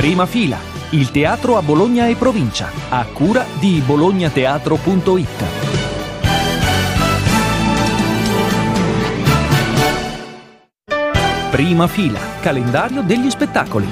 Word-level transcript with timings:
Prima 0.00 0.24
fila, 0.24 0.58
il 0.92 1.10
teatro 1.10 1.58
a 1.58 1.62
Bologna 1.62 2.08
e 2.08 2.14
provincia, 2.14 2.70
a 2.88 3.04
cura 3.04 3.44
di 3.58 3.82
bolognateatro.it. 3.84 5.44
Prima 11.50 11.86
fila, 11.86 12.18
calendario 12.40 13.02
degli 13.02 13.28
spettacoli. 13.28 13.88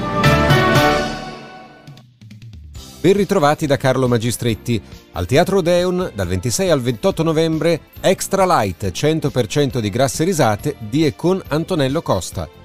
Ben 3.00 3.12
ritrovati 3.12 3.66
da 3.66 3.76
Carlo 3.76 4.08
Magistretti. 4.08 4.80
Al 5.12 5.26
Teatro 5.26 5.58
Odeon, 5.58 6.12
dal 6.14 6.26
26 6.26 6.70
al 6.70 6.80
28 6.80 7.22
novembre, 7.22 7.80
Extra 8.00 8.46
Light 8.46 8.86
100% 8.86 9.78
di 9.78 9.90
grasse 9.90 10.24
risate 10.24 10.76
di 10.78 11.04
e 11.04 11.14
con 11.14 11.38
Antonello 11.48 12.00
Costa. 12.00 12.57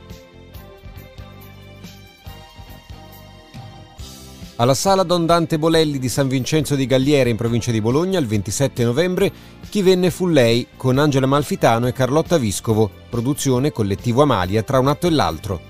Alla 4.58 4.76
Sala 4.76 5.02
Don 5.02 5.26
Dante 5.26 5.58
Bolelli 5.58 5.98
di 5.98 6.10
San 6.10 6.28
Vincenzo 6.28 6.76
di 6.76 6.86
Galliera 6.86 7.28
in 7.28 7.36
provincia 7.36 7.72
di 7.72 7.82
Bologna 7.82 8.20
il 8.20 8.28
27 8.28 8.84
novembre 8.84 9.32
Chi 9.68 9.82
venne 9.82 10.12
fu 10.12 10.28
lei 10.28 10.68
con 10.78 11.00
Angela 11.00 11.26
Malfitano 11.26 11.88
e 11.88 11.92
Carlotta 11.92 12.38
Viscovo, 12.38 12.88
produzione 13.10 13.72
collettivo 13.72 14.22
Amalia 14.22 14.62
tra 14.62 14.78
un 14.78 14.90
atto 14.90 15.08
e 15.08 15.10
l'altro. 15.10 15.62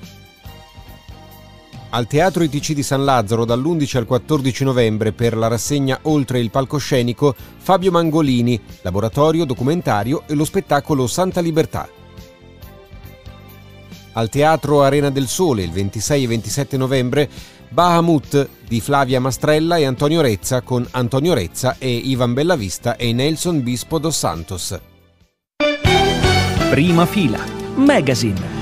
Al 1.91 2.07
Teatro 2.07 2.43
ITC 2.43 2.73
di 2.73 2.83
San 2.83 3.05
Lazzaro 3.05 3.45
dall'11 3.45 3.97
al 3.97 4.05
14 4.05 4.65
novembre 4.65 5.13
per 5.13 5.37
la 5.37 5.47
rassegna 5.47 5.99
Oltre 6.03 6.39
il 6.39 6.51
palcoscenico 6.51 7.33
Fabio 7.55 7.91
Mangolini, 7.91 8.59
laboratorio, 8.81 9.45
documentario 9.45 10.23
e 10.27 10.33
lo 10.33 10.43
spettacolo 10.43 11.07
Santa 11.07 11.39
Libertà. 11.39 11.87
Al 14.15 14.29
Teatro 14.29 14.83
Arena 14.83 15.09
del 15.09 15.27
Sole 15.27 15.63
il 15.63 15.71
26 15.71 16.23
e 16.23 16.27
27 16.27 16.77
novembre 16.77 17.29
Bahamut 17.73 18.49
di 18.67 18.79
Flavia 18.79 19.19
Mastrella 19.19 19.77
e 19.77 19.85
Antonio 19.85 20.21
Rezza 20.21 20.61
con 20.61 20.87
Antonio 20.91 21.33
Rezza 21.33 21.77
e 21.79 21.89
Ivan 21.89 22.33
Bellavista 22.33 22.95
e 22.97 23.11
Nelson 23.13 23.63
Bispo 23.63 23.97
dos 23.97 24.15
Santos. 24.15 24.79
Prima 26.69 27.07
fila, 27.07 27.39
Magazine. 27.75 28.52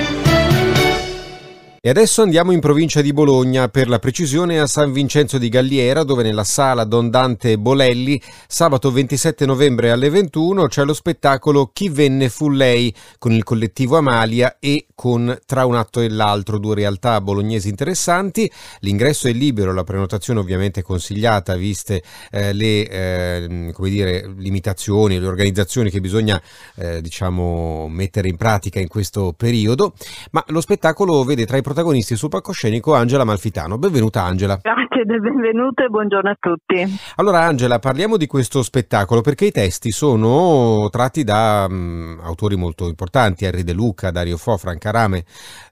E 1.83 1.89
adesso 1.89 2.21
andiamo 2.21 2.51
in 2.51 2.59
provincia 2.59 3.01
di 3.01 3.11
Bologna, 3.11 3.67
per 3.67 3.89
la 3.89 3.97
precisione 3.97 4.59
a 4.59 4.67
San 4.67 4.91
Vincenzo 4.91 5.39
di 5.39 5.49
Galliera, 5.49 6.03
dove 6.03 6.21
nella 6.21 6.43
sala 6.43 6.83
Don 6.83 7.09
Dante 7.09 7.57
Bolelli, 7.57 8.21
sabato 8.47 8.91
27 8.91 9.47
novembre 9.47 9.89
alle 9.89 10.11
21, 10.11 10.67
c'è 10.67 10.83
lo 10.85 10.93
spettacolo 10.93 11.71
Chi 11.73 11.89
venne 11.89 12.29
fu 12.29 12.51
lei, 12.51 12.93
con 13.17 13.31
il 13.31 13.43
collettivo 13.43 13.97
Amalia 13.97 14.57
e 14.59 14.85
con 14.93 15.35
Tra 15.47 15.65
un 15.65 15.73
atto 15.73 16.01
e 16.01 16.09
l'altro, 16.09 16.59
due 16.59 16.75
realtà 16.75 17.19
bolognesi 17.19 17.69
interessanti. 17.69 18.47
L'ingresso 18.81 19.27
è 19.27 19.31
libero, 19.31 19.73
la 19.73 19.83
prenotazione 19.83 20.39
ovviamente 20.39 20.81
è 20.81 20.83
consigliata, 20.83 21.55
viste 21.55 22.03
eh, 22.29 22.53
le 22.53 22.87
eh, 22.87 23.71
come 23.73 23.89
dire, 23.89 24.31
limitazioni, 24.37 25.19
le 25.19 25.25
organizzazioni 25.25 25.89
che 25.89 25.99
bisogna 25.99 26.39
eh, 26.75 27.01
diciamo, 27.01 27.87
mettere 27.89 28.27
in 28.27 28.37
pratica 28.37 28.79
in 28.79 28.87
questo 28.87 29.33
periodo, 29.35 29.95
ma 30.29 30.43
lo 30.49 30.61
spettacolo 30.61 31.23
vede 31.23 31.47
tra 31.47 31.57
i 31.57 31.63
protagonisti 31.71 32.17
sul 32.17 32.27
palcoscenico 32.27 32.93
Angela 32.93 33.23
Malfitano. 33.23 33.77
Benvenuta 33.77 34.23
Angela. 34.23 34.59
Grazie 34.61 35.05
del 35.05 35.21
benvenuto 35.21 35.83
e 35.83 35.87
buongiorno 35.87 36.29
a 36.29 36.35
tutti. 36.37 36.85
Allora 37.15 37.39
Angela, 37.39 37.79
parliamo 37.79 38.17
di 38.17 38.27
questo 38.27 38.61
spettacolo 38.61 39.21
perché 39.21 39.45
i 39.45 39.51
testi 39.51 39.91
sono 39.91 40.89
tratti 40.89 41.23
da 41.23 41.65
um, 41.69 42.19
autori 42.23 42.57
molto 42.57 42.87
importanti, 42.87 43.45
Henry 43.45 43.63
De 43.63 43.73
Luca, 43.73 44.11
Dario 44.11 44.35
Fo, 44.35 44.57
Franca 44.57 44.91
Rame. 44.91 45.23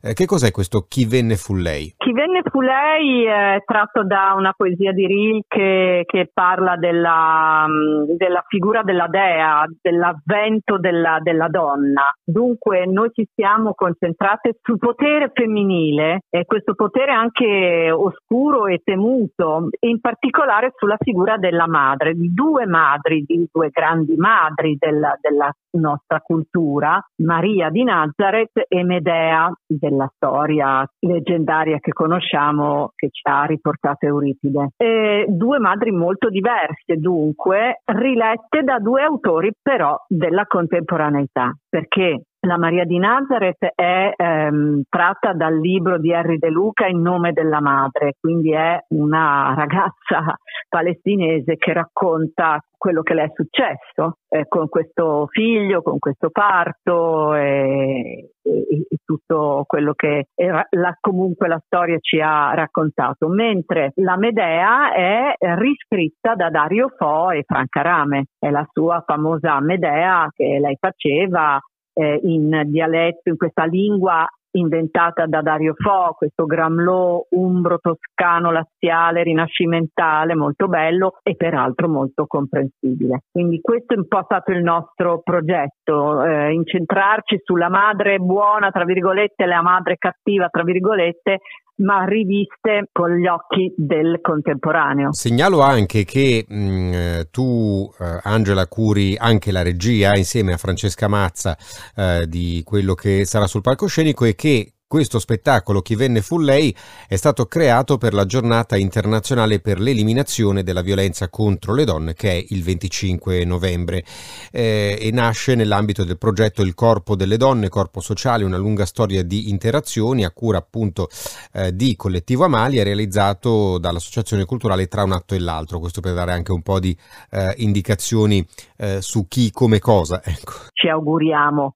Eh, 0.01 0.13
che 0.13 0.25
cos'è 0.25 0.51
questo 0.51 0.85
Chi 0.87 1.05
venne 1.05 1.35
fu 1.35 1.55
lei? 1.55 1.93
Chi 1.97 2.13
venne 2.13 2.41
fu 2.49 2.61
lei 2.61 3.25
è 3.25 3.61
tratto 3.65 4.05
da 4.05 4.33
una 4.37 4.53
poesia 4.55 4.93
di 4.93 5.05
Rilke 5.05 6.03
che 6.05 6.29
parla 6.33 6.77
della, 6.77 7.67
della 8.15 8.43
figura 8.47 8.83
della 8.83 9.07
dea, 9.07 9.65
dell'avvento 9.81 10.77
della, 10.77 11.19
della 11.21 11.49
donna. 11.49 12.09
Dunque 12.23 12.85
noi 12.85 13.09
ci 13.13 13.27
siamo 13.35 13.73
concentrate 13.75 14.59
sul 14.61 14.77
potere 14.77 15.31
femminile 15.33 15.88
femminile, 15.89 16.21
e 16.29 16.45
questo 16.45 16.75
potere 16.75 17.11
anche 17.11 17.91
oscuro 17.91 18.67
e 18.67 18.81
temuto, 18.83 19.69
in 19.79 19.99
particolare 19.99 20.73
sulla 20.75 20.97
figura 20.99 21.37
della 21.37 21.67
madre, 21.67 22.13
di 22.13 22.31
due 22.33 22.65
madri, 22.65 23.23
di 23.25 23.47
due 23.51 23.69
grandi 23.69 24.15
madri 24.15 24.77
della, 24.77 25.17
della 25.19 25.51
nostra 25.71 26.19
cultura, 26.21 26.99
Maria 27.23 27.69
di 27.69 27.83
Nazareth 27.83 28.65
e 28.67 28.83
Medea 28.83 29.51
della 29.65 30.09
storia 30.15 30.87
leggendaria 30.99 31.79
che 31.79 31.91
conosciamo 31.91 32.91
che 32.95 33.09
ci 33.11 33.21
ha 33.23 33.43
riportato 33.43 34.05
Euripide. 34.05 34.69
E 34.77 35.25
due 35.27 35.59
madri 35.59 35.91
molto 35.91 36.29
diverse 36.29 36.95
dunque, 36.97 37.81
rilette 37.85 38.63
da 38.63 38.79
due 38.79 39.03
autori 39.03 39.51
però 39.61 39.95
della 40.07 40.45
contemporaneità, 40.45 41.53
perché 41.67 42.23
la 42.41 42.57
Maria 42.57 42.85
di 42.85 42.97
Nazareth 42.97 43.65
è 43.75 44.13
ehm, 44.15 44.83
tratta 44.89 45.33
dal 45.33 45.57
libro 45.57 45.99
di 45.99 46.11
Henry 46.11 46.37
De 46.37 46.49
Luca 46.49 46.87
in 46.87 47.01
nome 47.01 47.33
della 47.33 47.59
madre, 47.59 48.13
quindi 48.19 48.53
è 48.53 48.79
una 48.89 49.53
ragazza 49.55 50.37
palestinese 50.69 51.57
che 51.57 51.73
racconta 51.73 52.59
quello 52.77 53.01
che 53.01 53.13
le 53.13 53.23
è 53.23 53.31
successo 53.33 54.19
eh, 54.29 54.47
con 54.47 54.69
questo 54.69 55.27
figlio, 55.29 55.81
con 55.81 55.99
questo 55.99 56.29
parto 56.29 57.35
e, 57.35 58.31
e, 58.41 58.85
e 58.89 58.97
tutto 59.03 59.65
quello 59.67 59.93
che 59.93 60.27
era, 60.33 60.65
la, 60.69 60.95
comunque 60.97 61.49
la 61.49 61.61
storia 61.65 61.97
ci 61.99 62.21
ha 62.21 62.53
raccontato, 62.53 63.27
mentre 63.27 63.91
la 63.95 64.15
Medea 64.15 64.93
è 64.93 65.33
riscritta 65.57 66.35
da 66.35 66.49
Dario 66.49 66.87
Fo 66.95 67.31
e 67.31 67.43
Franca 67.45 67.81
Rame, 67.81 68.27
è 68.39 68.49
la 68.49 68.65
sua 68.71 69.03
famosa 69.05 69.59
Medea 69.59 70.29
che 70.33 70.57
lei 70.61 70.77
faceva 70.79 71.59
eh, 71.93 72.19
in 72.23 72.63
dialetto, 72.65 73.29
in 73.29 73.37
questa 73.37 73.65
lingua 73.65 74.27
inventata 74.51 75.25
da 75.27 75.41
Dario 75.41 75.73
Fo, 75.75 76.13
questo 76.17 76.45
gramlò 76.45 77.23
umbro 77.29 77.77
toscano 77.79 78.51
laziale 78.51 79.23
rinascimentale 79.23 80.35
molto 80.35 80.67
bello 80.67 81.19
e 81.21 81.35
peraltro 81.35 81.87
molto 81.87 82.25
comprensibile. 82.25 83.23
Quindi 83.31 83.61
questo 83.61 83.93
è 83.93 83.97
un 83.97 84.07
po' 84.07 84.23
stato 84.23 84.51
il 84.51 84.63
nostro 84.63 85.21
progetto, 85.21 86.23
eh, 86.23 86.51
incentrarci 86.53 87.41
sulla 87.43 87.69
madre 87.69 88.17
buona, 88.17 88.71
tra 88.71 88.85
virgolette, 88.85 89.43
e 89.43 89.47
la 89.47 89.61
madre 89.61 89.97
cattiva, 89.97 90.47
tra 90.47 90.63
virgolette, 90.63 91.39
ma 91.79 92.05
riviste 92.05 92.89
con 92.91 93.15
gli 93.15 93.27
occhi 93.27 93.73
del 93.75 94.19
contemporaneo. 94.21 95.13
Segnalo 95.13 95.61
anche 95.61 96.03
che 96.03 96.45
mh, 96.47 96.55
mm, 96.55 97.21
tu, 97.31 97.91
eh, 97.99 98.19
Angela, 98.23 98.67
curi 98.67 99.15
anche 99.17 99.51
la 99.51 99.61
regia 99.61 100.15
insieme 100.15 100.53
a 100.53 100.57
Francesca 100.57 101.07
Mazza 101.07 101.57
eh, 101.95 102.25
di 102.27 102.61
quello 102.63 102.93
che 102.93 103.25
sarà 103.25 103.47
sul 103.47 103.61
palcoscenico 103.61 104.25
e 104.25 104.35
che 104.35 104.73
questo 104.89 105.19
spettacolo 105.19 105.83
Chi 105.83 105.93
venne 105.93 106.23
fu 106.23 106.39
lei 106.39 106.75
è 107.07 107.15
stato 107.15 107.45
creato 107.45 107.99
per 107.99 108.15
la 108.15 108.25
giornata 108.25 108.75
internazionale 108.75 109.59
per 109.59 109.79
l'eliminazione 109.79 110.63
della 110.63 110.81
violenza 110.81 111.29
contro 111.29 111.75
le 111.75 111.83
donne 111.83 112.15
che 112.15 112.31
è 112.31 112.45
il 112.49 112.63
25 112.63 113.45
novembre 113.45 114.03
eh, 114.51 114.97
e 114.99 115.11
nasce 115.11 115.53
nell'ambito 115.53 116.03
del 116.03 116.17
progetto 116.17 116.63
Il 116.63 116.73
corpo 116.73 117.15
delle 117.15 117.37
donne, 117.37 117.69
corpo 117.69 118.01
sociale, 118.01 118.43
una 118.43 118.57
lunga 118.57 118.87
storia 118.87 119.21
di 119.21 119.49
interazioni 119.49 120.25
a 120.25 120.31
cura 120.31 120.57
appunto 120.57 121.07
eh, 121.53 121.75
di 121.75 121.95
Collettivo 121.95 122.45
Amalia 122.45 122.83
realizzato 122.83 123.77
dall'Associazione 123.77 124.45
Culturale 124.45 124.87
tra 124.87 125.03
un 125.03 125.11
atto 125.11 125.35
e 125.35 125.39
l'altro, 125.39 125.77
questo 125.77 126.01
per 126.01 126.15
dare 126.15 126.31
anche 126.31 126.51
un 126.51 126.63
po' 126.63 126.79
di 126.79 126.97
eh, 127.29 127.53
indicazioni 127.57 128.43
eh, 128.77 129.03
su 129.03 129.27
chi, 129.27 129.51
come, 129.51 129.77
cosa. 129.77 130.19
Ecco. 130.23 130.53
Ci 130.73 130.87
auguriamo 130.87 131.75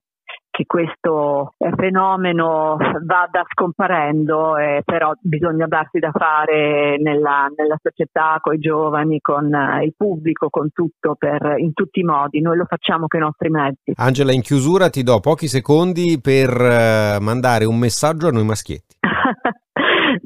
che 0.54 0.66
questo 0.66 1.54
eh, 1.58 1.72
fenomeno 1.74 2.76
vada 3.04 3.42
scomparendo, 3.52 4.56
eh, 4.56 4.82
però 4.84 5.12
bisogna 5.20 5.66
darsi 5.66 5.98
da 5.98 6.12
fare 6.12 6.96
nella, 6.98 7.50
nella 7.56 7.76
società, 7.82 8.38
con 8.40 8.54
i 8.54 8.58
giovani, 8.58 9.18
con 9.20 9.52
eh, 9.52 9.84
il 9.84 9.94
pubblico, 9.96 10.50
con 10.50 10.70
tutto, 10.72 11.16
per, 11.18 11.56
in 11.58 11.72
tutti 11.72 11.98
i 11.98 12.04
modi. 12.04 12.40
Noi 12.40 12.56
lo 12.56 12.66
facciamo 12.68 13.08
con 13.08 13.18
i 13.18 13.22
nostri 13.24 13.50
mezzi. 13.50 13.92
Angela, 13.96 14.32
in 14.32 14.42
chiusura 14.42 14.90
ti 14.90 15.02
do 15.02 15.18
pochi 15.18 15.48
secondi 15.48 16.20
per 16.22 16.50
eh, 16.50 17.18
mandare 17.20 17.64
un 17.64 17.76
messaggio 17.76 18.28
a 18.28 18.30
noi 18.30 18.44
maschietti. 18.44 18.94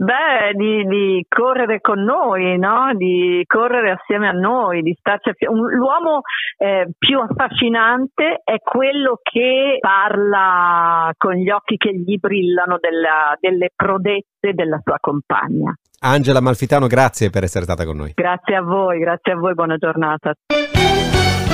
Beh, 0.09 0.55
di, 0.55 0.87
di, 0.87 1.27
correre 1.29 1.83
con 1.83 2.03
noi, 2.03 2.57
no? 2.59 2.93
di 2.95 3.45
correre 3.47 3.91
assieme 3.91 4.27
a 4.27 4.33
noi, 4.33 4.81
di 4.81 4.97
starci 4.99 5.29
assieme. 5.29 5.55
L'uomo 5.75 6.23
eh, 6.57 6.89
più 6.97 7.19
affascinante 7.19 8.41
è 8.43 8.57
quello 8.59 9.21
che 9.23 9.77
parla 9.81 11.13
con 11.15 11.35
gli 11.35 11.51
occhi 11.51 11.77
che 11.77 11.95
gli 11.95 12.17
brillano 12.19 12.79
della, 12.81 13.37
delle 13.39 13.69
prodezze 13.77 14.55
della 14.55 14.81
sua 14.83 14.97
compagna. 14.99 15.75
Angela 16.01 16.41
Malfitano, 16.41 16.87
grazie 16.87 17.29
per 17.29 17.43
essere 17.43 17.65
stata 17.65 17.85
con 17.85 17.97
noi. 17.97 18.13
Grazie 18.15 18.57
a 18.57 18.63
voi, 18.63 19.01
grazie 19.01 19.33
a 19.33 19.37
voi, 19.37 19.53
buona 19.53 19.77
giornata. 19.77 20.33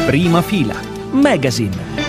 Prima 0.06 0.42
fila, 0.42 0.74
Magazine. 1.10 2.03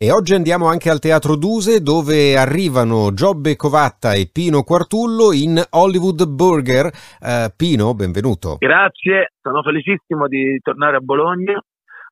E 0.00 0.12
oggi 0.12 0.32
andiamo 0.32 0.68
anche 0.68 0.90
al 0.90 1.00
Teatro 1.00 1.34
Duse 1.34 1.80
dove 1.80 2.36
arrivano 2.36 3.12
Giobbe 3.12 3.56
Covatta 3.56 4.12
e 4.12 4.30
Pino 4.32 4.62
Quartullo 4.62 5.32
in 5.32 5.60
Hollywood 5.70 6.24
Burger. 6.24 6.86
Uh, 7.18 7.50
Pino, 7.56 7.94
benvenuto. 7.94 8.58
Grazie, 8.58 9.32
sono 9.42 9.60
felicissimo 9.60 10.28
di 10.28 10.56
tornare 10.62 10.98
a 10.98 11.00
Bologna, 11.00 11.60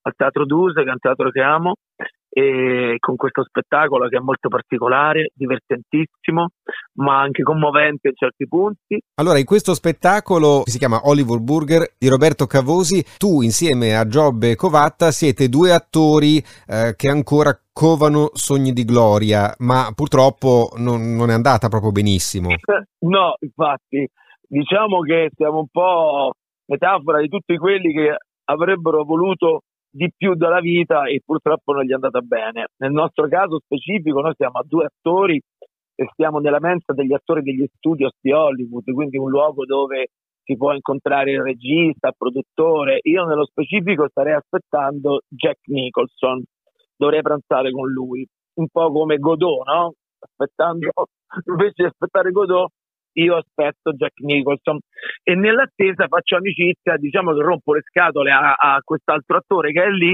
al 0.02 0.14
Teatro 0.16 0.44
Duse, 0.44 0.82
che 0.82 0.88
è 0.88 0.90
un 0.90 0.98
teatro 0.98 1.30
che 1.30 1.40
amo, 1.40 1.74
e 2.38 2.96
con 2.98 3.16
questo 3.16 3.42
spettacolo 3.44 4.08
che 4.08 4.18
è 4.18 4.20
molto 4.20 4.48
particolare, 4.48 5.30
divertentissimo, 5.32 6.48
ma 6.96 7.18
anche 7.18 7.42
commovente 7.42 8.08
in 8.08 8.14
certi 8.14 8.46
punti. 8.46 9.00
Allora, 9.14 9.38
in 9.38 9.46
questo 9.46 9.72
spettacolo 9.72 10.60
che 10.64 10.70
si 10.70 10.76
chiama 10.76 11.00
Hollywood 11.04 11.40
Burger 11.40 11.94
di 11.96 12.08
Roberto 12.08 12.44
Cavosi, 12.44 13.02
tu 13.16 13.40
insieme 13.40 13.96
a 13.96 14.06
Giobbe 14.06 14.54
Covatta 14.54 15.12
siete 15.12 15.48
due 15.48 15.72
attori 15.72 16.36
eh, 16.66 16.92
che 16.94 17.08
ancora 17.08 17.58
covano 17.72 18.28
sogni 18.34 18.74
di 18.74 18.84
gloria, 18.84 19.54
ma 19.60 19.90
purtroppo 19.94 20.72
non, 20.76 21.14
non 21.14 21.30
è 21.30 21.32
andata 21.32 21.68
proprio 21.68 21.90
benissimo. 21.90 22.50
no, 23.00 23.36
infatti, 23.38 24.06
diciamo 24.46 25.00
che 25.00 25.30
siamo 25.34 25.60
un 25.60 25.68
po' 25.70 26.32
metafora 26.66 27.18
di 27.22 27.28
tutti 27.28 27.56
quelli 27.56 27.94
che 27.94 28.14
avrebbero 28.44 29.04
voluto 29.04 29.62
di 29.96 30.12
più 30.14 30.34
dalla 30.34 30.60
vita 30.60 31.06
e 31.06 31.22
purtroppo 31.24 31.72
non 31.72 31.84
gli 31.84 31.90
è 31.90 31.94
andata 31.94 32.20
bene. 32.20 32.68
Nel 32.76 32.92
nostro 32.92 33.26
caso 33.28 33.58
specifico 33.58 34.20
noi 34.20 34.34
siamo 34.36 34.58
a 34.58 34.64
due 34.66 34.84
attori 34.84 35.40
e 35.94 36.08
stiamo 36.12 36.38
nella 36.38 36.60
mensa 36.60 36.92
degli 36.92 37.14
attori 37.14 37.40
degli 37.40 37.66
studios 37.76 38.12
di 38.20 38.30
Hollywood, 38.30 38.84
quindi 38.92 39.16
un 39.16 39.30
luogo 39.30 39.64
dove 39.64 40.08
si 40.44 40.54
può 40.56 40.74
incontrare 40.74 41.32
il 41.32 41.42
regista, 41.42 42.08
il 42.08 42.14
produttore. 42.16 42.98
Io 43.04 43.24
nello 43.24 43.46
specifico 43.46 44.06
starei 44.10 44.34
aspettando 44.34 45.20
Jack 45.28 45.60
Nicholson, 45.68 46.42
dovrei 46.94 47.22
pranzare 47.22 47.70
con 47.70 47.90
lui, 47.90 48.26
un 48.56 48.68
po' 48.68 48.92
come 48.92 49.16
Godot, 49.16 49.66
no? 49.66 49.94
Aspettando, 50.18 50.90
invece 51.48 51.72
di 51.74 51.84
aspettare 51.84 52.30
Godot, 52.32 52.70
io 53.20 53.36
aspetto 53.36 53.92
Jack 53.92 54.20
Nicholson 54.20 54.78
e 55.22 55.34
nell'attesa 55.34 56.06
faccio 56.08 56.36
amicizia, 56.36 56.96
diciamo 56.96 57.34
che 57.34 57.42
rompo 57.42 57.74
le 57.74 57.82
scatole 57.82 58.30
a, 58.30 58.52
a 58.52 58.80
quest'altro 58.82 59.38
attore 59.38 59.72
che 59.72 59.82
è 59.82 59.90
lì 59.90 60.12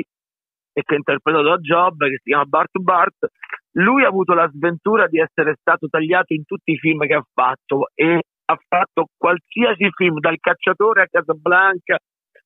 e 0.74 0.82
che 0.82 0.94
è 0.94 0.96
interpretato 0.96 1.44
da 1.44 1.56
Job, 1.56 1.98
che 1.98 2.18
si 2.22 2.30
chiama 2.30 2.44
Bart 2.44 2.78
Bart. 2.78 3.26
Lui 3.72 4.04
ha 4.04 4.08
avuto 4.08 4.34
la 4.34 4.48
sventura 4.52 5.06
di 5.06 5.18
essere 5.18 5.56
stato 5.58 5.88
tagliato 5.88 6.32
in 6.34 6.44
tutti 6.44 6.72
i 6.72 6.78
film 6.78 7.06
che 7.06 7.14
ha 7.14 7.24
fatto 7.32 7.88
e 7.94 8.20
ha 8.44 8.58
fatto 8.68 9.06
qualsiasi 9.16 9.88
film, 9.94 10.18
dal 10.18 10.38
cacciatore 10.38 11.02
a 11.02 11.06
Casablanca, 11.06 11.98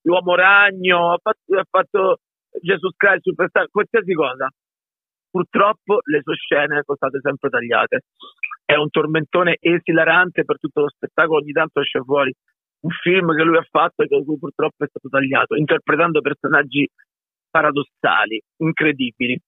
l'uomo 0.03 0.35
ragno, 0.35 1.13
ha 1.13 1.19
fatto, 1.21 1.59
ha 1.59 1.65
fatto 1.69 2.19
Jesus 2.61 2.95
Christ 2.97 3.23
Superstar, 3.23 3.69
qualsiasi 3.71 4.13
cosa 4.13 4.49
purtroppo 5.37 6.01
le 6.05 6.21
sue 6.23 6.35
scene 6.37 6.81
sono 6.83 6.97
state 6.97 7.21
sempre 7.21 7.51
tagliate. 7.51 8.01
È 8.67 8.75
un 8.75 8.91
tormentone 8.91 9.57
esilarante 9.61 10.45
per 10.45 10.59
tutto 10.59 10.81
lo 10.81 10.89
spettacolo, 10.91 11.39
ogni 11.39 11.53
tanto 11.53 11.81
esce 11.81 12.03
fuori 12.03 12.35
un 12.81 12.91
film 12.91 13.35
che 13.35 13.43
lui 13.43 13.57
ha 13.57 13.67
fatto 13.71 14.03
e 14.03 14.09
che 14.09 14.23
cui 14.25 14.39
purtroppo 14.39 14.85
è 14.85 14.89
stato 14.89 15.09
tagliato, 15.09 15.55
interpretando 15.55 16.21
personaggi 16.21 16.87
paradossali, 17.49 18.43
incredibili. 18.59 19.41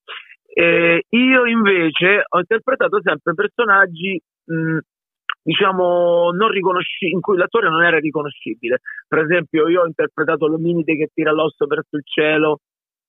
E 0.51 1.03
io 1.09 1.45
invece 1.45 2.23
ho 2.27 2.39
interpretato 2.39 2.99
sempre 3.03 3.33
personaggi 3.35 4.19
mh, 4.45 4.77
diciamo 5.43 6.31
non 6.31 6.49
riconoscibili, 6.49 7.13
in 7.13 7.21
cui 7.21 7.37
l'attore 7.37 7.69
non 7.69 7.83
era 7.83 7.99
riconoscibile. 7.99 8.79
Per 9.05 9.19
esempio, 9.19 9.67
io 9.67 9.81
ho 9.81 9.85
interpretato 9.85 10.47
l'ominide 10.47 10.95
che 10.95 11.09
tira 11.13 11.31
l'osso 11.31 11.65
verso 11.67 11.97
il 11.97 12.03
cielo 12.05 12.61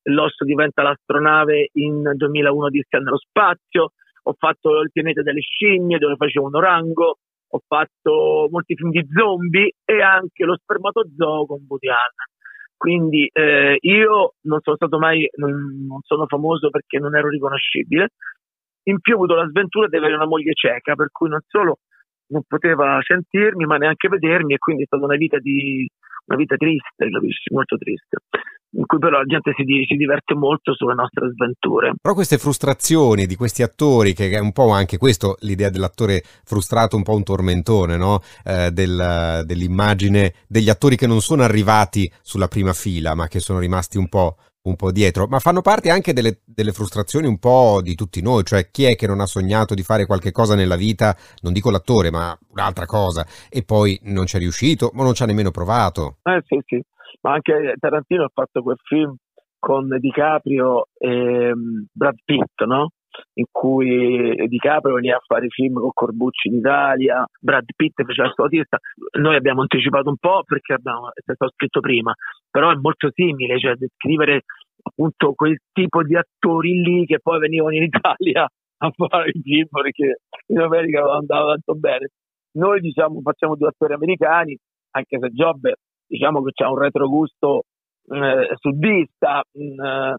l'osso 0.04 0.44
diventa 0.44 0.82
l'astronave 0.82 1.70
in 1.74 2.12
2001 2.14 2.68
di 2.70 2.84
nello 2.90 3.18
spazio, 3.18 3.92
ho 4.30 4.34
fatto 4.38 4.80
il 4.80 4.90
pianeta 4.92 5.22
delle 5.22 5.40
scimmie 5.40 5.98
dove 5.98 6.16
facevo 6.16 6.46
un 6.46 6.56
orango, 6.56 7.18
ho 7.52 7.60
fatto 7.66 8.48
molti 8.50 8.76
film 8.76 8.90
di 8.90 9.04
zombie 9.12 9.72
e 9.84 10.02
anche 10.02 10.44
lo 10.44 10.56
spermatozoo 10.56 11.46
con 11.46 11.64
Woody. 11.68 11.88
Quindi 12.76 13.28
eh, 13.32 13.76
io 13.80 14.34
non 14.42 14.60
sono 14.62 14.76
stato 14.76 14.98
mai, 14.98 15.28
non, 15.36 15.84
non 15.86 16.00
sono 16.02 16.26
famoso 16.26 16.70
perché 16.70 16.98
non 16.98 17.14
ero 17.14 17.28
riconoscibile. 17.28 18.08
In 18.84 19.00
più 19.00 19.14
ho 19.14 19.16
avuto 19.16 19.34
la 19.34 19.48
sventura 19.48 19.88
di 19.88 19.96
avere 19.96 20.14
una 20.14 20.26
moglie 20.26 20.54
cieca, 20.54 20.94
per 20.94 21.08
cui 21.10 21.28
non 21.28 21.40
solo 21.46 21.80
non 22.28 22.42
poteva 22.46 22.98
sentirmi, 23.02 23.66
ma 23.66 23.76
neanche 23.76 24.08
vedermi, 24.08 24.54
e 24.54 24.58
quindi 24.58 24.84
è 24.84 24.86
stata 24.86 25.04
una 25.04 25.16
vita 25.16 25.38
di 25.38 25.86
una 26.26 26.38
vita 26.38 26.56
triste, 26.56 27.08
capisci? 27.11 27.52
Molto 27.52 27.76
triste 27.76 28.19
in 28.72 28.87
cui 28.87 28.99
però 28.99 29.19
la 29.19 29.25
gente 29.25 29.52
si, 29.56 29.64
si, 29.87 29.96
diverte 29.96 30.34
molto 30.34 30.75
sulle 30.75 30.94
nostre 30.94 31.31
sventure. 31.32 31.94
Però 32.00 32.14
queste 32.14 32.38
frustrazioni 32.38 33.26
di 33.26 33.34
questi 33.34 33.62
attori, 33.62 34.12
che 34.12 34.31
è 34.31 34.38
un 34.38 34.52
po' 34.52 34.70
anche 34.70 34.96
questo, 34.96 35.37
l'idea 35.40 35.70
dell'attore 35.70 36.22
frustrato, 36.44 36.96
un 36.96 37.02
po' 37.02 37.14
un 37.14 37.25
tormentone, 37.25 37.96
no? 37.96 38.20
eh, 38.44 38.70
del, 38.70 39.43
dell'immagine 39.44 40.34
degli 40.46 40.69
attori 40.69 40.96
che 40.96 41.06
non 41.06 41.20
sono 41.20 41.43
arrivati 41.43 42.11
sulla 42.23 42.49
prima 42.49 42.73
fila, 42.73 43.14
ma 43.14 43.26
che 43.26 43.40
sono 43.40 43.58
rimasti 43.58 43.99
un 43.99 44.08
po' 44.08 44.37
un 44.62 44.76
po' 44.76 44.92
dietro, 44.92 45.26
ma 45.26 45.38
fanno 45.38 45.62
parte 45.62 45.90
anche 45.90 46.12
delle, 46.12 46.42
delle, 46.44 46.72
frustrazioni 46.72 47.26
un 47.26 47.38
po' 47.38 47.80
di 47.82 47.94
tutti 47.94 48.20
noi, 48.20 48.44
cioè 48.44 48.70
chi 48.70 48.84
è 48.84 48.94
che 48.94 49.06
non 49.06 49.20
ha 49.20 49.26
sognato 49.26 49.74
di 49.74 49.82
fare 49.82 50.06
qualche 50.06 50.32
cosa 50.32 50.54
nella 50.54 50.76
vita, 50.76 51.16
non 51.42 51.52
dico 51.52 51.70
l'attore, 51.70 52.10
ma 52.10 52.36
un'altra 52.50 52.86
cosa, 52.86 53.26
e 53.48 53.64
poi 53.64 53.98
non 54.04 54.26
ci 54.26 54.36
è 54.36 54.38
riuscito, 54.38 54.90
ma 54.92 55.02
non 55.02 55.14
ci 55.14 55.22
ha 55.22 55.26
nemmeno 55.26 55.50
provato. 55.50 56.18
Eh 56.24 56.42
sì, 56.46 56.60
sì 56.66 56.82
ma 57.22 57.32
anche 57.32 57.74
Tarantino 57.78 58.24
ha 58.24 58.30
fatto 58.32 58.62
quel 58.62 58.78
film 58.82 59.14
con 59.58 59.88
DiCaprio 59.98 60.86
e 60.96 61.52
mm, 61.54 61.82
Brad 61.92 62.16
Pitt, 62.24 62.62
no? 62.66 62.90
In 63.34 63.44
cui 63.50 64.34
DiCaprio 64.48 64.94
veniva 64.94 65.16
a 65.16 65.24
fare 65.26 65.48
film 65.48 65.74
con 65.74 65.90
Corbucci 65.92 66.48
in 66.48 66.56
Italia, 66.56 67.24
Brad 67.40 67.66
Pitt 67.74 68.02
faceva 68.04 68.28
il 68.28 68.34
suo 68.34 68.44
autista. 68.44 68.78
Noi 69.18 69.36
abbiamo 69.36 69.62
anticipato 69.62 70.08
un 70.08 70.16
po' 70.16 70.42
perché 70.44 70.74
abbiamo, 70.74 71.10
stato 71.14 71.50
scritto 71.54 71.80
prima, 71.80 72.14
però 72.50 72.70
è 72.70 72.76
molto 72.76 73.10
simile, 73.12 73.58
cioè 73.58 73.74
descrivere 73.74 74.42
appunto 74.82 75.34
quel 75.34 75.58
tipo 75.72 76.02
di 76.02 76.16
attori 76.16 76.80
lì 76.80 77.04
che 77.06 77.20
poi 77.20 77.38
venivano 77.38 77.74
in 77.74 77.82
Italia 77.82 78.48
a 78.82 78.90
fare 78.96 79.30
i 79.30 79.40
film 79.42 79.68
perché 79.70 80.20
in 80.46 80.58
America 80.58 81.00
non 81.00 81.16
andava 81.16 81.52
tanto 81.52 81.74
bene. 81.74 82.10
Noi 82.52 82.80
diciamo 82.80 83.20
facciamo 83.20 83.56
due 83.56 83.68
attori 83.68 83.92
americani, 83.92 84.56
anche 84.92 85.18
se 85.18 85.28
Job 85.28 85.72
diciamo 86.06 86.42
che 86.42 86.52
c'è 86.52 86.66
un 86.66 86.78
retrogusto 86.78 87.64
eh, 88.08 88.56
sudista, 88.56 89.42
mm, 89.56 90.14